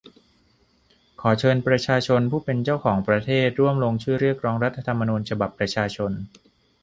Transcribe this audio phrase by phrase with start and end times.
[1.21, 6.11] ขอเชิญประชาชนผู้เป็นเจ้าของประเทศร่วมลงชื่อเรียกร้อง รัฐธรรมนูญฉบับประชาชน